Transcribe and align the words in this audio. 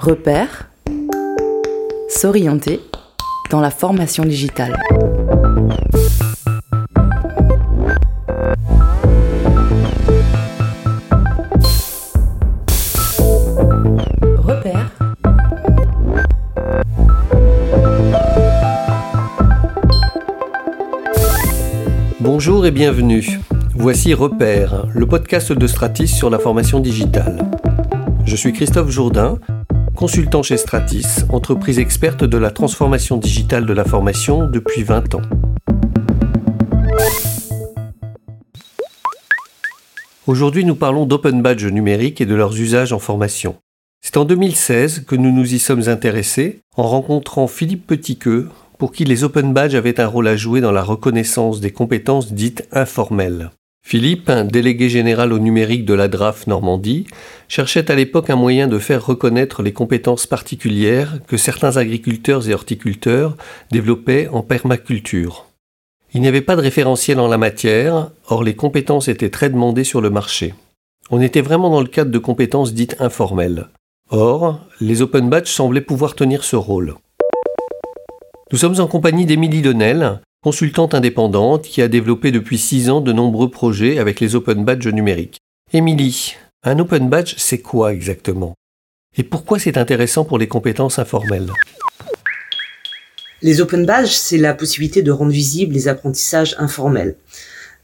Repère, 0.00 0.70
s'orienter 2.08 2.80
dans 3.50 3.60
la 3.60 3.70
formation 3.70 4.24
digitale. 4.24 4.74
Repère. 14.38 14.90
Bonjour 22.20 22.64
et 22.64 22.70
bienvenue. 22.70 23.38
Voici 23.74 24.14
Repère, 24.14 24.86
le 24.94 25.06
podcast 25.06 25.52
de 25.52 25.66
Stratis 25.66 26.08
sur 26.08 26.30
la 26.30 26.38
formation 26.38 26.80
digitale. 26.80 27.50
Je 28.24 28.36
suis 28.36 28.54
Christophe 28.54 28.88
Jourdain, 28.88 29.38
consultant 29.94 30.42
chez 30.42 30.56
Stratis, 30.56 31.24
entreprise 31.28 31.78
experte 31.78 32.24
de 32.24 32.38
la 32.38 32.50
transformation 32.50 33.16
digitale 33.16 33.66
de 33.66 33.72
la 33.72 33.84
formation 33.84 34.46
depuis 34.46 34.82
20 34.82 35.14
ans. 35.14 35.22
Aujourd'hui, 40.26 40.64
nous 40.64 40.76
parlons 40.76 41.06
d'open 41.06 41.42
badge 41.42 41.66
numérique 41.66 42.20
et 42.20 42.26
de 42.26 42.34
leurs 42.34 42.58
usages 42.58 42.92
en 42.92 42.98
formation. 42.98 43.56
C'est 44.00 44.16
en 44.16 44.24
2016 44.24 45.04
que 45.06 45.16
nous 45.16 45.32
nous 45.32 45.54
y 45.54 45.58
sommes 45.58 45.88
intéressés 45.88 46.60
en 46.76 46.84
rencontrant 46.84 47.46
Philippe 47.46 47.86
Petitqueux, 47.86 48.48
pour 48.78 48.92
qui 48.92 49.04
les 49.04 49.24
open 49.24 49.52
badges 49.52 49.74
avaient 49.74 50.00
un 50.00 50.06
rôle 50.06 50.28
à 50.28 50.36
jouer 50.36 50.60
dans 50.60 50.72
la 50.72 50.82
reconnaissance 50.82 51.60
des 51.60 51.70
compétences 51.70 52.32
dites 52.32 52.66
informelles. 52.72 53.50
Philippe, 53.90 54.30
délégué 54.30 54.88
général 54.88 55.32
au 55.32 55.40
numérique 55.40 55.84
de 55.84 55.94
la 55.94 56.06
DRAF 56.06 56.46
Normandie, 56.46 57.08
cherchait 57.48 57.90
à 57.90 57.96
l'époque 57.96 58.30
un 58.30 58.36
moyen 58.36 58.68
de 58.68 58.78
faire 58.78 59.04
reconnaître 59.04 59.64
les 59.64 59.72
compétences 59.72 60.28
particulières 60.28 61.18
que 61.26 61.36
certains 61.36 61.76
agriculteurs 61.76 62.48
et 62.48 62.54
horticulteurs 62.54 63.36
développaient 63.72 64.28
en 64.28 64.42
permaculture. 64.42 65.46
Il 66.14 66.20
n'y 66.20 66.28
avait 66.28 66.40
pas 66.40 66.54
de 66.54 66.60
référentiel 66.60 67.18
en 67.18 67.26
la 67.26 67.36
matière, 67.36 68.12
or 68.28 68.44
les 68.44 68.54
compétences 68.54 69.08
étaient 69.08 69.28
très 69.28 69.50
demandées 69.50 69.82
sur 69.82 70.00
le 70.00 70.10
marché. 70.10 70.54
On 71.10 71.20
était 71.20 71.40
vraiment 71.40 71.70
dans 71.70 71.80
le 71.80 71.88
cadre 71.88 72.12
de 72.12 72.18
compétences 72.20 72.72
dites 72.72 72.94
informelles. 73.00 73.66
Or, 74.10 74.60
les 74.80 75.02
open 75.02 75.28
badges 75.28 75.50
semblaient 75.50 75.80
pouvoir 75.80 76.14
tenir 76.14 76.44
ce 76.44 76.54
rôle. 76.54 76.94
Nous 78.52 78.58
sommes 78.58 78.78
en 78.78 78.86
compagnie 78.86 79.26
d'Émilie 79.26 79.62
Donnel, 79.62 80.20
consultante 80.42 80.94
indépendante 80.94 81.64
qui 81.64 81.82
a 81.82 81.88
développé 81.88 82.32
depuis 82.32 82.56
six 82.56 82.88
ans 82.88 83.02
de 83.02 83.12
nombreux 83.12 83.50
projets 83.50 83.98
avec 83.98 84.20
les 84.20 84.34
open 84.34 84.64
badges 84.64 84.88
numériques. 84.88 85.38
Émilie, 85.72 86.34
un 86.62 86.78
open 86.78 87.10
badge, 87.10 87.34
c'est 87.36 87.60
quoi 87.60 87.92
exactement? 87.92 88.54
Et 89.16 89.22
pourquoi 89.22 89.58
c'est 89.58 89.76
intéressant 89.76 90.24
pour 90.24 90.38
les 90.38 90.48
compétences 90.48 90.98
informelles? 90.98 91.50
Les 93.42 93.60
open 93.60 93.84
badges, 93.84 94.12
c'est 94.12 94.38
la 94.38 94.54
possibilité 94.54 95.02
de 95.02 95.10
rendre 95.10 95.30
visibles 95.30 95.74
les 95.74 95.88
apprentissages 95.88 96.54
informels. 96.58 97.16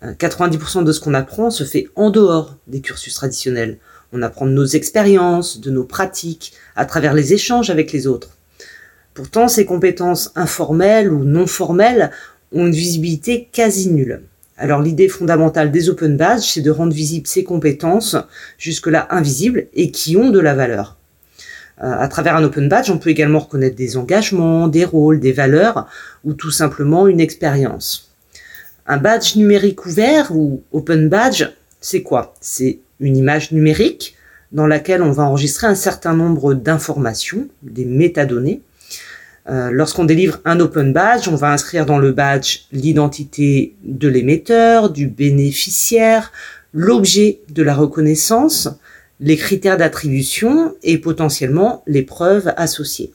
90% 0.03 0.79
euh, 0.81 0.83
de 0.83 0.93
ce 0.93 1.01
qu'on 1.01 1.15
apprend 1.15 1.51
se 1.51 1.65
fait 1.65 1.89
en 1.95 2.11
dehors 2.11 2.57
des 2.67 2.81
cursus 2.81 3.15
traditionnels. 3.15 3.79
On 4.13 4.23
apprend 4.23 4.47
de 4.47 4.53
nos 4.53 4.67
expériences, 4.67 5.61
de 5.61 5.71
nos 5.71 5.85
pratiques, 5.85 6.53
à 6.75 6.87
travers 6.87 7.13
les 7.13 7.33
échanges 7.35 7.71
avec 7.71 7.93
les 7.93 8.07
autres. 8.07 8.31
Pourtant, 9.15 9.49
ces 9.49 9.65
compétences 9.65 10.31
informelles 10.37 11.11
ou 11.11 11.25
non 11.25 11.47
formelles 11.47 12.11
ont 12.53 12.67
une 12.67 12.73
visibilité 12.73 13.49
quasi 13.53 13.91
nulle. 13.91 14.23
Alors 14.59 14.81
l'idée 14.81 15.09
fondamentale 15.09 15.71
des 15.71 15.91
open 15.91 16.17
badges, 16.17 16.53
c'est 16.53 16.63
de 16.63 16.71
rendre 16.71 16.95
visibles 16.95 17.27
ces 17.27 17.45
compétences, 17.45 18.17
jusque-là 18.59 19.07
invisibles, 19.11 19.67
et 19.75 19.91
qui 19.91 20.17
ont 20.17 20.31
de 20.31 20.41
la 20.41 20.55
valeur. 20.55 20.97
Euh, 21.83 21.93
à 21.93 22.09
travers 22.09 22.37
un 22.37 22.45
open 22.45 22.69
badge, 22.69 22.91
on 22.91 22.97
peut 22.97 23.11
également 23.11 23.39
reconnaître 23.39 23.77
des 23.77 23.99
engagements, 23.99 24.67
des 24.69 24.87
rôles, 24.87 25.21
des 25.21 25.33
valeurs, 25.33 25.87
ou 26.25 26.33
tout 26.33 26.51
simplement 26.51 27.07
une 27.07 27.21
expérience. 27.21 28.15
Un 28.87 28.97
badge 28.97 29.37
numérique 29.37 29.85
ouvert 29.85 30.35
ou 30.35 30.63
open 30.73 31.09
badge, 31.09 31.45
c'est 31.81 32.03
quoi? 32.03 32.35
C'est 32.41 32.79
une 33.01 33.17
image 33.17 33.53
numérique 33.53 34.17
dans 34.53 34.67
laquelle 34.67 35.03
on 35.03 35.13
va 35.13 35.25
enregistrer 35.25 35.67
un 35.67 35.75
certain 35.75 36.15
nombre 36.15 36.55
d'informations, 36.55 37.49
des 37.63 37.85
métadonnées, 37.85 38.63
euh, 39.49 39.71
lorsqu'on 39.71 40.05
délivre 40.05 40.41
un 40.45 40.59
open 40.59 40.93
badge, 40.93 41.29
on 41.29 41.37
va 41.37 41.53
inscrire 41.53 41.87
dans 41.87 41.99
le 41.99 42.13
badge 42.13 42.63
l'identité 42.73 43.77
de 43.85 44.09
l'émetteur, 44.09 44.91
du 44.91 45.07
bénéficiaire, 45.07 46.33
l'objet 46.73 47.41
de 47.51 47.63
la 47.63 47.75
reconnaissance, 47.75 48.69
les 49.21 49.37
critères 49.37 49.77
d'attribution 49.77 50.75
et 50.83 50.99
potentiellement 50.99 51.83
les 51.87 52.03
preuves 52.03 52.53
associées. 52.57 53.13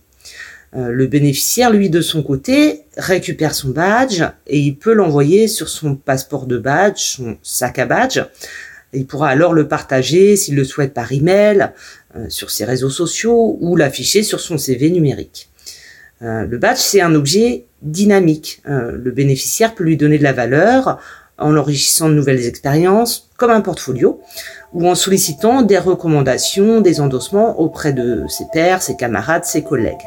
Euh, 0.74 0.90
le 0.90 1.06
bénéficiaire, 1.08 1.70
lui, 1.70 1.90
de 1.90 2.00
son 2.00 2.24
côté, 2.24 2.84
récupère 2.96 3.54
son 3.54 3.70
badge 3.70 4.24
et 4.48 4.60
il 4.60 4.78
peut 4.78 4.94
l'envoyer 4.94 5.50
sur 5.50 5.68
son 5.68 5.96
passeport 5.96 6.48
de 6.48 6.58
badge, 6.58 7.00
son 7.00 7.38
sac 7.44 7.78
à 7.78 7.86
badge. 7.86 8.22
Il 8.94 9.06
pourra 9.06 9.30
alors 9.30 9.54
le 9.54 9.68
partager 9.68 10.36
s'il 10.38 10.56
le 10.56 10.64
souhaite 10.64 10.94
par 10.94 11.12
email, 11.12 11.72
euh, 12.16 12.26
sur 12.30 12.52
ses 12.52 12.64
réseaux 12.66 12.90
sociaux 12.90 13.58
ou 13.60 13.76
l'afficher 13.76 14.24
sur 14.24 14.40
son 14.40 14.58
CV 14.58 14.90
numérique. 14.90 15.51
Euh, 16.24 16.46
le 16.46 16.58
badge, 16.58 16.78
c'est 16.78 17.02
un 17.02 17.16
objet 17.16 17.66
dynamique. 17.82 18.62
Euh, 18.68 18.92
le 18.92 19.12
bénéficiaire 19.12 19.74
peut 19.74 19.84
lui 19.84 19.98
donner 19.98 20.18
de 20.18 20.24
la 20.24 20.34
valeur 20.34 21.00
en 21.38 21.58
enrichissant 21.58 22.10
de 22.10 22.14
nouvelles 22.14 22.46
expériences, 22.46 23.30
comme 23.38 23.50
un 23.50 23.62
portfolio, 23.62 24.22
ou 24.74 24.88
en 24.88 24.94
sollicitant 24.94 25.64
des 25.64 25.80
recommandations, 25.80 26.82
des 26.82 27.02
endossements 27.02 27.60
auprès 27.60 27.94
de 27.94 28.24
ses 28.28 28.46
pairs, 28.54 28.84
ses 28.84 28.96
camarades, 28.96 29.46
ses 29.46 29.64
collègues. 29.64 30.06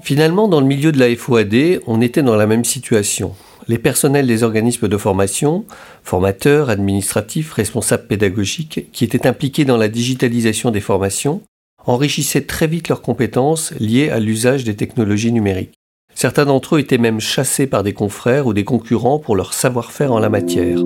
Finalement, 0.00 0.48
dans 0.48 0.60
le 0.60 0.66
milieu 0.66 0.92
de 0.92 0.98
la 0.98 1.14
FOAD, 1.14 1.80
on 1.86 2.00
était 2.00 2.22
dans 2.22 2.36
la 2.36 2.46
même 2.46 2.64
situation. 2.64 3.34
Les 3.68 3.78
personnels 3.78 4.26
des 4.26 4.42
organismes 4.42 4.88
de 4.88 4.96
formation, 4.98 5.64
formateurs, 6.02 6.68
administratifs, 6.68 7.52
responsables 7.52 8.06
pédagogiques, 8.06 8.90
qui 8.92 9.04
étaient 9.04 9.26
impliqués 9.26 9.64
dans 9.64 9.78
la 9.78 9.88
digitalisation 9.88 10.70
des 10.70 10.80
formations, 10.80 11.40
enrichissaient 11.86 12.46
très 12.46 12.66
vite 12.66 12.88
leurs 12.88 13.02
compétences 13.02 13.72
liées 13.78 14.10
à 14.10 14.20
l'usage 14.20 14.64
des 14.64 14.74
technologies 14.74 15.32
numériques. 15.32 15.74
Certains 16.14 16.44
d'entre 16.44 16.76
eux 16.76 16.78
étaient 16.78 16.98
même 16.98 17.20
chassés 17.20 17.66
par 17.66 17.82
des 17.82 17.92
confrères 17.92 18.46
ou 18.46 18.52
des 18.52 18.64
concurrents 18.64 19.18
pour 19.18 19.36
leur 19.36 19.52
savoir-faire 19.52 20.12
en 20.12 20.20
la 20.20 20.28
matière. 20.28 20.78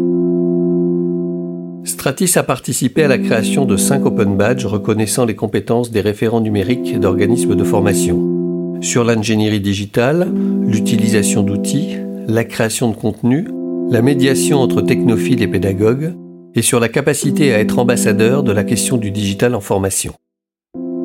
Stratis 1.85 2.37
a 2.37 2.43
participé 2.43 3.05
à 3.05 3.09
la 3.09 3.19
création 3.19 3.65
de 3.65 3.77
cinq 3.77 4.05
open 4.05 4.37
badges 4.37 4.67
reconnaissant 4.67 5.25
les 5.25 5.37
compétences 5.37 5.91
des 5.91 6.01
référents 6.01 6.41
numériques 6.41 6.99
d'organismes 6.99 7.55
de 7.55 7.65
formation. 7.65 8.79
Sur 8.81 9.05
l'ingénierie 9.05 9.61
digitale, 9.61 10.29
l'utilisation 10.67 11.43
d'outils, 11.43 11.97
la 12.27 12.45
création 12.45 12.91
de 12.91 12.97
contenu, 12.97 13.49
la 13.91 14.03
médiation 14.03 14.61
entre 14.61 14.83
technophiles 14.83 15.43
et 15.43 15.49
pédagogues, 15.49 16.15
et 16.55 16.63
sur 16.63 16.81
la 16.81 16.89
capacité 16.89 17.55
à 17.55 17.59
être 17.59 17.79
ambassadeur 17.79 18.43
de 18.43 18.53
la 18.53 18.65
question 18.65 18.97
du 18.97 19.11
digital 19.11 19.55
en 19.55 19.61
formation. 19.61 20.15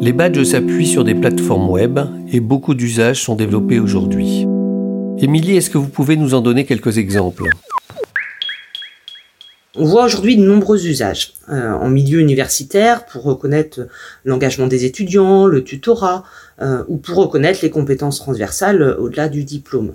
Les 0.02 0.14
badges 0.14 0.44
s'appuient 0.44 0.88
sur 0.88 1.04
des 1.04 1.16
plateformes 1.16 1.70
web 1.70 2.00
et 2.31 2.40
beaucoup 2.40 2.74
d'usages 2.74 3.22
sont 3.22 3.36
développés 3.36 3.80
aujourd'hui. 3.80 4.46
Émilie, 5.18 5.58
est-ce 5.58 5.70
que 5.70 5.78
vous 5.78 5.88
pouvez 5.88 6.18
nous 6.18 6.34
en 6.34 6.42
donner 6.42 6.66
quelques 6.66 6.98
exemples? 6.98 7.44
On 9.76 9.86
voit 9.86 10.06
aujourd'hui 10.06 10.38
de 10.38 10.44
nombreux 10.44 10.86
usages 10.86 11.34
euh, 11.50 11.72
en 11.72 11.90
milieu 11.90 12.20
universitaire 12.20 13.06
pour 13.06 13.24
reconnaître 13.24 13.88
l'engagement 14.24 14.68
des 14.68 14.86
étudiants, 14.86 15.48
le 15.48 15.64
tutorat 15.64 16.24
euh, 16.62 16.84
ou 16.88 16.98
pour 16.98 17.18
reconnaître 17.18 17.60
les 17.64 17.72
compétences 17.72 18.20
transversales 18.20 18.96
au-delà 19.00 19.30
du 19.30 19.44
diplôme. 19.44 19.94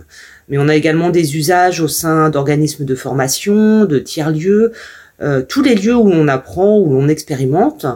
Mais 0.48 0.58
on 0.58 0.68
a 0.68 0.74
également 0.74 1.10
des 1.10 1.36
usages 1.36 1.80
au 1.80 1.86
sein 1.86 2.28
d'organismes 2.30 2.84
de 2.84 2.94
formation, 2.96 3.84
de 3.84 4.00
tiers-lieux, 4.00 4.72
euh, 5.20 5.42
tous 5.42 5.62
les 5.62 5.74
lieux 5.74 5.96
où 5.96 6.10
on 6.10 6.28
apprend, 6.28 6.78
où 6.78 6.96
on 6.96 7.08
expérimente, 7.08 7.86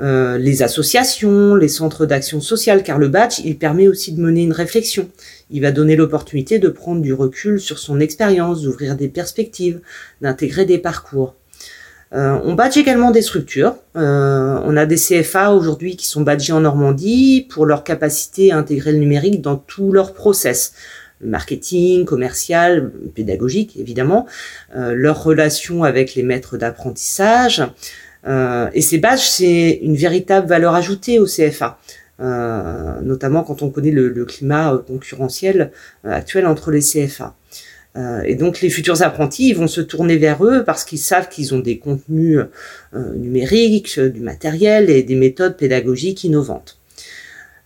euh, 0.00 0.38
les 0.38 0.62
associations, 0.62 1.56
les 1.56 1.68
centres 1.68 2.06
d'action 2.06 2.40
sociale, 2.40 2.82
car 2.82 2.98
le 2.98 3.08
badge, 3.08 3.40
il 3.44 3.58
permet 3.58 3.88
aussi 3.88 4.12
de 4.12 4.20
mener 4.20 4.42
une 4.42 4.52
réflexion. 4.52 5.08
Il 5.50 5.62
va 5.62 5.72
donner 5.72 5.96
l'opportunité 5.96 6.58
de 6.58 6.68
prendre 6.68 7.02
du 7.02 7.12
recul 7.12 7.60
sur 7.60 7.78
son 7.78 7.98
expérience, 7.98 8.62
d'ouvrir 8.62 8.94
des 8.96 9.08
perspectives, 9.08 9.80
d'intégrer 10.20 10.66
des 10.66 10.78
parcours. 10.78 11.34
Euh, 12.14 12.38
on 12.44 12.54
badge 12.54 12.76
également 12.76 13.10
des 13.10 13.22
structures. 13.22 13.74
Euh, 13.96 14.60
on 14.64 14.76
a 14.76 14.86
des 14.86 14.96
CFA 14.96 15.52
aujourd'hui 15.52 15.96
qui 15.96 16.06
sont 16.06 16.22
badgés 16.22 16.52
en 16.52 16.60
Normandie 16.60 17.46
pour 17.50 17.66
leur 17.66 17.82
capacité 17.82 18.52
à 18.52 18.56
intégrer 18.56 18.92
le 18.92 18.98
numérique 18.98 19.42
dans 19.42 19.56
tout 19.56 19.92
leur 19.92 20.14
process 20.14 20.74
marketing, 21.20 22.04
commercial, 22.04 22.92
pédagogique 23.12 23.76
évidemment, 23.76 24.26
leur 24.72 25.24
relation 25.24 25.82
avec 25.82 26.14
les 26.14 26.22
maîtres 26.22 26.56
d'apprentissage, 26.56 27.60
euh, 27.60 27.66
et 28.26 28.80
ces 28.82 28.98
badges, 28.98 29.26
c'est 29.26 29.78
une 29.82 29.96
véritable 29.96 30.46
valeur 30.46 30.74
ajoutée 30.74 31.18
au 31.18 31.26
CFA. 31.26 31.78
Euh, 32.20 33.00
notamment 33.02 33.44
quand 33.44 33.62
on 33.62 33.70
connaît 33.70 33.92
le, 33.92 34.24
climat 34.24 34.74
euh, 34.74 34.78
concurrentiel 34.78 35.70
actuel 36.02 36.46
entre 36.46 36.72
les 36.72 36.80
CFA. 36.80 37.36
Euh, 37.96 38.22
et 38.22 38.34
donc 38.34 38.60
les 38.60 38.70
futurs 38.70 39.02
apprentis 39.02 39.52
vont 39.52 39.66
se 39.66 39.80
tourner 39.80 40.16
vers 40.16 40.44
eux 40.44 40.64
parce 40.64 40.84
qu'ils 40.84 40.98
savent 40.98 41.28
qu'ils 41.28 41.54
ont 41.54 41.58
des 41.58 41.78
contenus 41.78 42.40
euh, 42.94 43.14
numériques, 43.14 43.98
du 43.98 44.20
matériel 44.20 44.90
et 44.90 45.02
des 45.02 45.14
méthodes 45.14 45.56
pédagogiques 45.56 46.24
innovantes. 46.24 46.77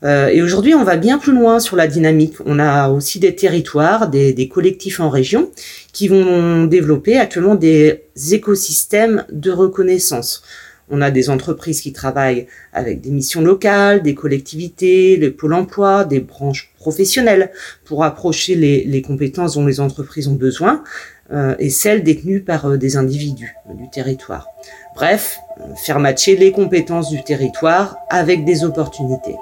Euh, 0.05 0.29
et 0.29 0.43
aujourd'hui, 0.43 0.75
on 0.75 0.85
va 0.85 0.97
bien 0.97 1.19
plus 1.19 1.33
loin 1.33 1.61
sur 1.61 1.77
la 1.77 1.87
dynamique. 1.87 2.35
On 2.45 2.59
a 2.59 2.89
aussi 2.89 3.21
des 3.21 3.35
territoires, 3.35 4.09
des, 4.09 4.33
des, 4.33 4.49
collectifs 4.49 5.01
en 5.01 5.11
région 5.11 5.51
qui 5.93 6.09
vont 6.09 6.65
développer 6.65 7.19
actuellement 7.19 7.55
des 7.55 8.03
écosystèmes 8.33 9.25
de 9.31 9.51
reconnaissance. 9.51 10.43
On 10.91 11.01
a 11.01 11.11
des 11.11 11.31
entreprises 11.31 11.81
qui 11.81 11.93
travaillent 11.93 12.47
avec 12.73 13.01
des 13.01 13.11
missions 13.11 13.41
locales, 13.41 14.03
des 14.03 14.15
collectivités, 14.15 15.17
les 15.17 15.31
pôles 15.31 15.55
emploi, 15.55 16.05
des 16.05 16.21
branches 16.21 16.73
professionnelles 16.77 17.51
pour 17.85 18.05
approcher 18.05 18.57
les, 18.57 18.85
les 18.85 19.03
compétences 19.03 19.55
dont 19.55 19.65
les 19.65 19.81
entreprises 19.81 20.29
ont 20.29 20.35
besoin 20.35 20.83
euh, 21.33 21.55
et 21.59 21.71
celles 21.71 22.03
détenues 22.03 22.43
par 22.43 22.67
euh, 22.67 22.77
des 22.77 22.97
individus 22.97 23.55
du 23.75 23.89
territoire. 23.89 24.49
Bref, 24.95 25.39
faire 25.77 25.99
matcher 25.99 26.37
les 26.37 26.53
compétences 26.53 27.09
du 27.09 27.23
territoire 27.23 27.97
avec 28.11 28.45
des 28.45 28.65
opportunités. 28.65 29.37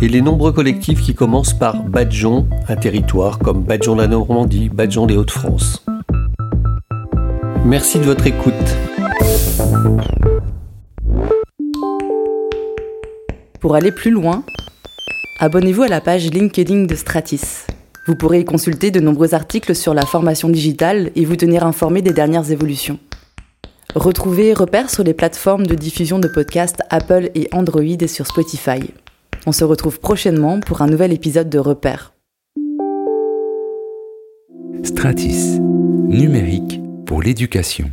et 0.00 0.08
les 0.08 0.20
nombreux 0.20 0.52
collectifs 0.52 1.00
qui 1.00 1.14
commencent 1.14 1.58
par 1.58 1.82
Badjon, 1.82 2.46
un 2.68 2.76
territoire 2.76 3.38
comme 3.38 3.62
Badjon 3.62 3.96
la 3.96 4.08
Normandie, 4.08 4.68
Badjon 4.68 5.06
les 5.06 5.16
Hauts-de-France. 5.16 5.84
Merci 7.64 7.98
de 7.98 8.04
votre 8.04 8.26
écoute. 8.26 8.52
Pour 13.60 13.76
aller 13.76 13.92
plus 13.92 14.10
loin, 14.10 14.42
abonnez-vous 15.42 15.82
à 15.82 15.88
la 15.88 16.00
page 16.00 16.30
LinkedIn 16.30 16.84
de 16.84 16.94
Stratis. 16.94 17.66
Vous 18.06 18.14
pourrez 18.14 18.38
y 18.38 18.44
consulter 18.44 18.92
de 18.92 19.00
nombreux 19.00 19.34
articles 19.34 19.74
sur 19.74 19.92
la 19.92 20.06
formation 20.06 20.48
digitale 20.48 21.10
et 21.16 21.24
vous 21.24 21.34
tenir 21.34 21.66
informé 21.66 22.00
des 22.00 22.12
dernières 22.12 22.52
évolutions. 22.52 23.00
Retrouvez 23.96 24.54
Repères 24.54 24.88
sur 24.88 25.02
les 25.02 25.14
plateformes 25.14 25.66
de 25.66 25.74
diffusion 25.74 26.20
de 26.20 26.28
podcasts 26.28 26.82
Apple 26.90 27.30
et 27.34 27.48
Android 27.50 27.82
et 27.82 28.06
sur 28.06 28.28
Spotify. 28.28 28.94
On 29.44 29.50
se 29.50 29.64
retrouve 29.64 29.98
prochainement 29.98 30.60
pour 30.60 30.80
un 30.80 30.86
nouvel 30.86 31.12
épisode 31.12 31.50
de 31.50 31.58
Repères. 31.58 32.12
Stratis, 34.84 35.58
numérique 35.60 36.80
pour 37.04 37.20
l'éducation. 37.20 37.90